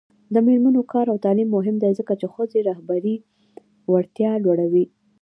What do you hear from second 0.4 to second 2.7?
میرمنو کار او تعلیم مهم دی ځکه چې ښځو